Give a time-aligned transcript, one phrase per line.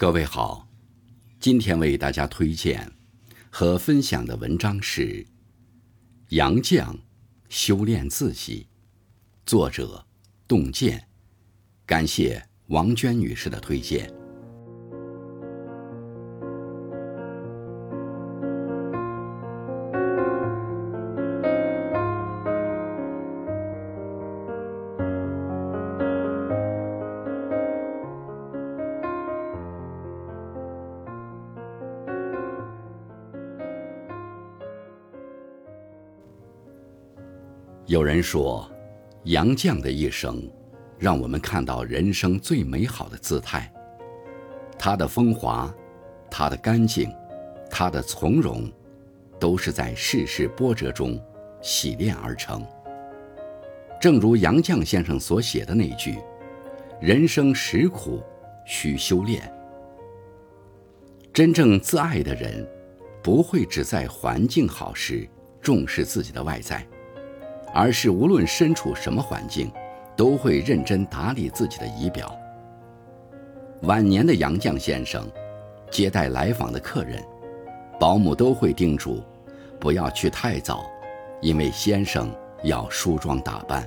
[0.00, 0.68] 各位好，
[1.40, 2.88] 今天为大家推荐
[3.50, 5.24] 和分享的文章是
[6.28, 6.96] 《杨绛
[7.48, 8.68] 修炼自己》，
[9.44, 10.06] 作者
[10.46, 11.08] 洞见，
[11.84, 14.08] 感谢王娟女士的推荐。
[37.88, 38.70] 有人说，
[39.24, 40.46] 杨绛的一生，
[40.98, 43.72] 让我们看到人生最美好的姿态。
[44.78, 45.74] 他的风华，
[46.30, 47.10] 他的干净，
[47.70, 48.70] 他的从容，
[49.40, 51.18] 都是在世事波折中
[51.62, 52.62] 洗炼而成。
[53.98, 56.18] 正如杨绛先生所写的那句
[57.00, 58.22] ：“人生实苦，
[58.66, 59.50] 需修炼。”
[61.32, 62.68] 真正自爱的人，
[63.22, 65.26] 不会只在环境好时
[65.62, 66.86] 重视自己的外在。
[67.78, 69.70] 而是无论身处什么环境，
[70.16, 72.36] 都会认真打理自己的仪表。
[73.82, 75.24] 晚年的杨绛先生，
[75.88, 77.22] 接待来访的客人，
[78.00, 79.22] 保姆都会叮嘱，
[79.78, 80.84] 不要去太早，
[81.40, 82.34] 因为先生
[82.64, 83.86] 要梳妆打扮。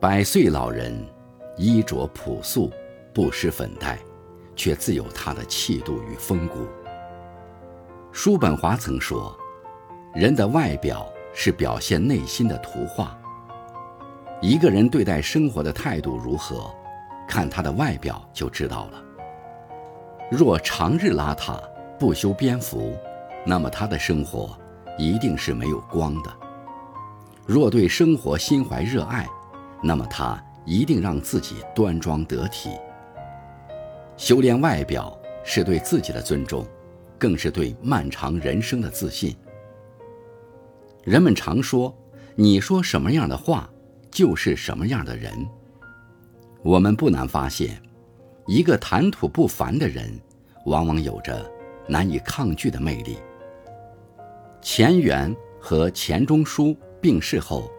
[0.00, 0.98] 百岁老人，
[1.58, 2.70] 衣着朴素，
[3.12, 3.98] 不施粉黛，
[4.56, 6.60] 却自有他的气度与风骨。
[8.12, 9.38] 叔本华曾说
[10.16, 13.18] ：“人的外表。”是表现内心的图画。
[14.40, 16.74] 一个人对待生活的态度如何，
[17.28, 19.02] 看他的外表就知道了。
[20.30, 21.60] 若长日邋遢，
[21.98, 22.96] 不修边幅，
[23.44, 24.58] 那么他的生活
[24.96, 26.30] 一定是没有光的。
[27.46, 29.26] 若对生活心怀热爱，
[29.82, 32.70] 那么他一定让自己端庄得体。
[34.16, 36.66] 修炼外表是对自己的尊重，
[37.18, 39.36] 更是对漫长人生的自信。
[41.04, 41.94] 人们常说
[42.34, 43.68] ：“你说什么样的话，
[44.10, 45.46] 就是什么样的人。”
[46.64, 47.78] 我们不难发现，
[48.46, 50.18] 一个谈吐不凡的人，
[50.64, 51.44] 往往有着
[51.86, 53.18] 难以抗拒的魅力。
[54.62, 57.70] 钱媛和钱钟书病逝后，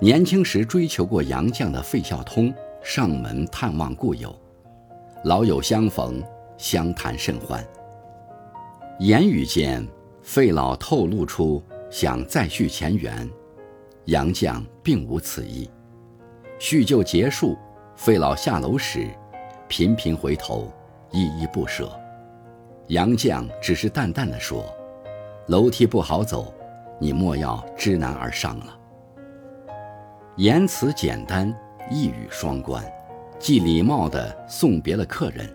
[0.00, 4.36] 年轻时追求过杨绛的费孝通上门探望故友，
[5.22, 6.20] 老友相逢，
[6.58, 7.64] 相谈甚欢。
[8.98, 9.86] 言语间，
[10.20, 11.62] 费老透露出。
[11.98, 13.26] 想再续前缘，
[14.04, 15.66] 杨绛并无此意。
[16.58, 17.56] 叙旧结束，
[17.96, 19.08] 费老下楼时，
[19.66, 20.70] 频频回头，
[21.10, 21.90] 依依不舍。
[22.88, 24.66] 杨绛只是淡淡的说
[25.48, 26.52] ：“楼梯不好走，
[27.00, 28.78] 你莫要知难而上了。”
[30.36, 31.50] 言辞简单，
[31.90, 32.84] 一语双关，
[33.38, 35.50] 既礼貌地送别了客人，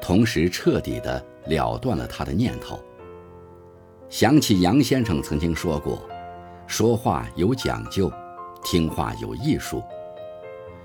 [0.00, 2.80] 同时彻底地了断了他的念头。
[4.12, 6.06] 想起杨先生曾经说过
[6.68, 8.12] ：“说话有讲究，
[8.62, 9.82] 听话有艺术。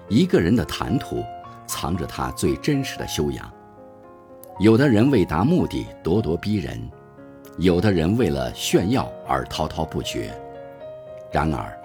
[0.08, 1.22] 一个人的谈吐，
[1.66, 3.52] 藏着他最真实的修养。
[4.60, 6.90] 有的人为达目的咄咄逼人，
[7.58, 10.34] 有的人为了炫耀而滔滔不绝。
[11.30, 11.78] 然而，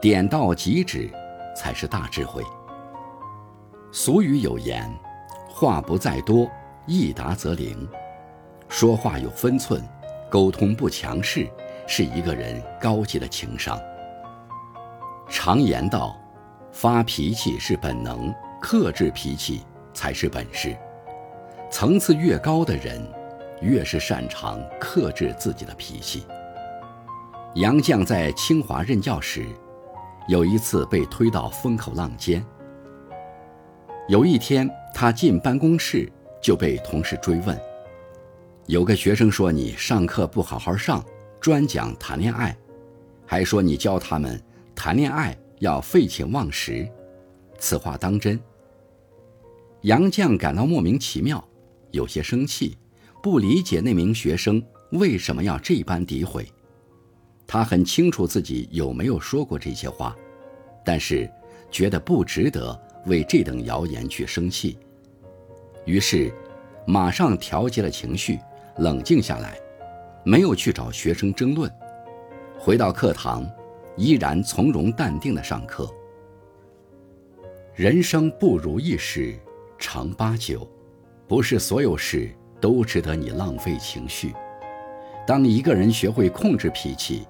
[0.00, 1.08] 点到即止，
[1.56, 2.42] 才是大智慧。
[3.92, 4.92] 俗语有言
[5.48, 6.50] ：‘话不在多，
[6.86, 7.88] 一答则灵。’
[8.68, 9.80] 说话有分寸。”
[10.30, 11.48] 沟通不强势，
[11.86, 13.78] 是一个人高级的情商。
[15.28, 16.16] 常言道
[16.72, 19.62] ：“发脾气是本能，克制脾气
[19.92, 20.76] 才是本事。”
[21.70, 23.02] 层次越高的人，
[23.60, 26.26] 越是擅长克制自己的脾气。
[27.54, 29.46] 杨绛在清华任教时，
[30.28, 32.44] 有一次被推到风口浪尖。
[34.08, 36.10] 有一天，他进办公室
[36.40, 37.58] 就被同事追问。
[38.68, 41.02] 有个学生说你上课不好好上，
[41.40, 42.54] 专讲谈恋爱，
[43.24, 44.38] 还说你教他们
[44.74, 46.86] 谈恋爱要废寝忘食，
[47.58, 48.38] 此话当真？
[49.82, 51.42] 杨绛感到莫名其妙，
[51.92, 52.76] 有些生气，
[53.22, 54.62] 不理解那名学生
[54.92, 56.46] 为什么要这般诋毁。
[57.46, 60.14] 他很清楚自己有没有说过这些话，
[60.84, 61.26] 但是
[61.70, 64.76] 觉得不值得为这等谣言去生气，
[65.86, 66.30] 于是
[66.86, 68.38] 马上调节了情绪。
[68.78, 69.58] 冷静下来，
[70.24, 71.70] 没有去找学生争论，
[72.58, 73.44] 回到课堂，
[73.96, 75.88] 依然从容淡定的上课。
[77.74, 79.36] 人生不如意事
[79.78, 80.68] 常八九，
[81.26, 82.30] 不是所有事
[82.60, 84.32] 都值得你浪费情绪。
[85.26, 87.26] 当一个人学会控制脾气，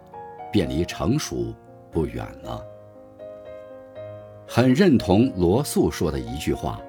[0.53, 1.55] 便离成熟
[1.91, 2.65] 不远了。
[4.47, 6.81] 很认同罗素说的一句话：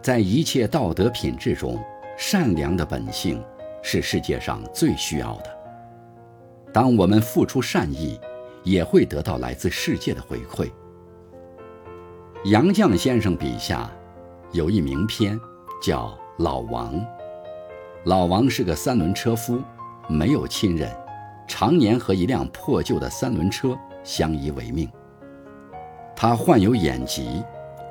[0.00, 1.78] 在一切道德品质中，
[2.16, 3.42] 善良的本性
[3.82, 5.58] 是世界上最需要的。
[6.72, 8.18] 当我们付出善意，
[8.62, 10.70] 也会得到来自世界的回馈。
[12.44, 13.90] 杨绛先生笔下
[14.52, 15.38] 有一名篇
[15.82, 16.08] 叫
[16.42, 16.94] 《老王》。
[18.04, 19.60] 老王是个三轮车夫，
[20.08, 20.90] 没有亲人，
[21.48, 24.88] 常年和一辆破旧的三轮车相依为命。
[26.14, 27.42] 他患有眼疾，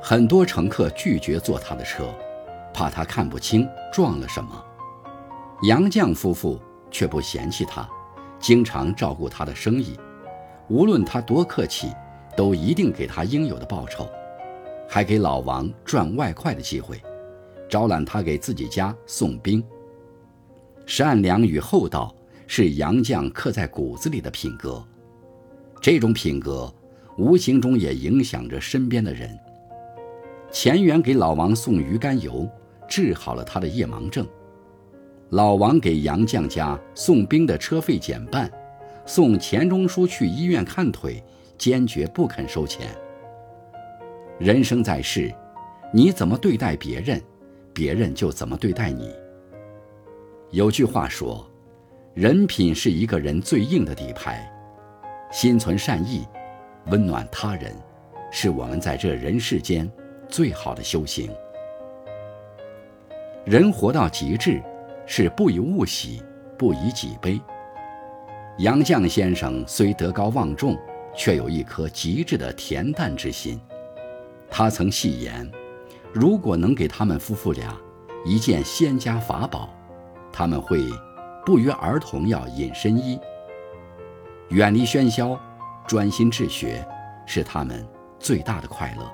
[0.01, 2.05] 很多乘客拒绝坐他的车，
[2.73, 4.63] 怕他看不清撞了什么。
[5.63, 6.59] 杨绛夫妇
[6.91, 7.89] 却不嫌弃他，
[8.39, 9.97] 经常照顾他的生意，
[10.69, 11.91] 无论他多客气，
[12.35, 14.07] 都一定给他应有的报酬，
[14.87, 17.01] 还给老王赚外快的机会，
[17.67, 19.63] 招揽他给自己家送兵。
[20.85, 22.15] 善良与厚道
[22.45, 24.85] 是杨绛刻在骨子里的品格，
[25.81, 26.71] 这种品格
[27.17, 29.35] 无形中也影响着身边的人。
[30.51, 32.47] 钱元给老王送鱼肝油，
[32.87, 34.23] 治好了他的夜盲症；
[35.31, 38.49] 老王给杨绛家送兵的车费减半，
[39.05, 41.21] 送钱钟书去医院看腿，
[41.57, 42.87] 坚决不肯收钱。
[44.39, 45.33] 人生在世，
[45.91, 47.21] 你怎么对待别人，
[47.73, 49.13] 别人就怎么对待你。
[50.51, 51.45] 有句话说
[52.15, 54.49] ：“人品是一个人最硬的底牌，
[55.29, 56.25] 心存善意，
[56.85, 57.75] 温暖他人，
[58.31, 59.91] 是我们在这人世间
[60.29, 61.29] 最好的修行。
[63.43, 64.61] 人活到极致，
[65.07, 66.21] 是不以物喜，
[66.57, 67.41] 不以己悲。”
[68.59, 70.77] 杨绛先生虽德高望重，
[71.15, 73.59] 却有一颗极致的恬淡之心。
[74.49, 75.49] 他曾戏言
[76.13, 77.75] ：“如果能给他们夫妇俩
[78.25, 79.73] 一件仙家法宝。”
[80.29, 80.83] 他们会
[81.43, 83.19] 不约而同要隐身衣，
[84.49, 85.39] 远离喧嚣，
[85.87, 86.85] 专心治学，
[87.25, 87.83] 是他们
[88.19, 89.11] 最大的快乐。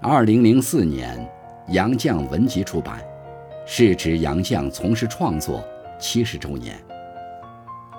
[0.00, 1.30] 二零零四年，
[1.68, 3.00] 杨绛文集出版，
[3.66, 5.64] 是指杨绛从事创作
[5.98, 6.78] 七十周年。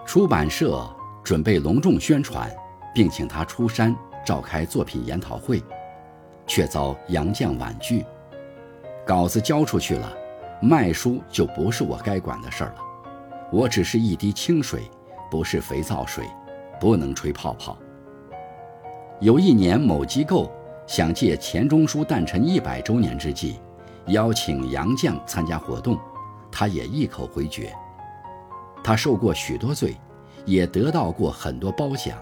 [0.06, 0.88] 出版社
[1.24, 2.50] 准备隆重宣传，
[2.94, 5.62] 并请他出山召开作品研讨会，
[6.46, 8.06] 却遭杨绛婉拒，
[9.06, 10.12] 稿子交出去了。
[10.62, 12.78] 卖书就不是我该管的事儿了，
[13.52, 14.84] 我只是一滴清水，
[15.30, 16.26] 不是肥皂水，
[16.80, 17.78] 不能吹泡泡。
[19.20, 20.50] 有一年，某机构
[20.88, 23.60] 想借钱钟书诞辰一百周年之际，
[24.08, 26.00] 邀请杨绛参加活动，
[26.52, 27.74] 他也一口回绝。
[28.84, 29.96] 他受过许多罪，
[30.46, 32.18] 也得到过很多褒奖，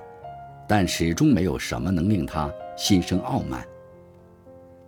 [0.67, 3.65] 但始终没有什么能令他心生傲慢。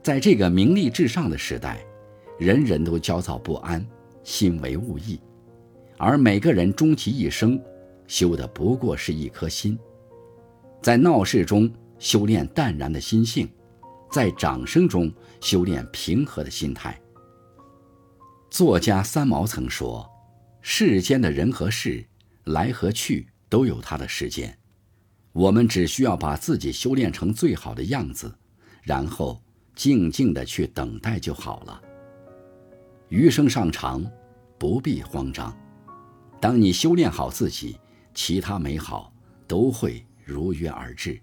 [0.02, 1.78] 在这个名利至上的时代。
[2.38, 3.82] 人人都焦躁不安，
[4.22, 5.18] 心为物役，
[5.98, 7.58] 而每个人终其一生，
[8.08, 9.80] 修的不过是一颗心。
[10.82, 13.50] 在闹市中修炼淡然的心性，
[14.16, 16.98] 在掌声中修炼平和的心态。
[18.50, 20.10] 作家三毛曾说
[20.64, 22.08] ：“世间的人和事，
[22.46, 24.58] 来和去都有它的时间，
[25.34, 28.34] 我们只需要把自己修炼成最好的样子，
[28.84, 29.44] 然后
[29.76, 31.82] 静静的去等待就好了。”
[33.12, 34.02] 余生尚长，
[34.58, 35.54] 不必慌张。
[36.40, 37.78] 当你修炼好自己，
[38.14, 39.14] 其他美好
[39.46, 41.22] 都会如约而至。